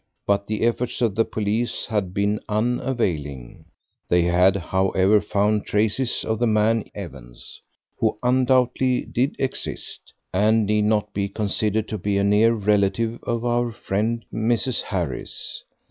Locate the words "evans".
6.95-7.61